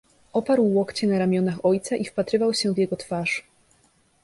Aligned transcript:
Oparł 0.33 0.63
łokcie 0.65 1.07
na 1.07 1.19
ramionach 1.19 1.65
ojca 1.65 1.95
i 1.95 2.05
wpatrywał 2.05 2.53
się 2.53 2.73
w 2.73 2.77
jego 2.77 2.95
twarz. 2.95 3.43